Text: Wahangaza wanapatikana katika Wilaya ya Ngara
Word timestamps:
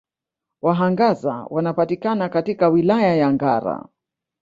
Wahangaza 0.61 1.45
wanapatikana 1.49 2.29
katika 2.29 2.69
Wilaya 2.69 3.15
ya 3.15 3.33
Ngara 3.33 3.85